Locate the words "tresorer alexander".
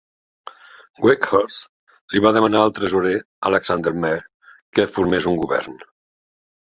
2.79-3.93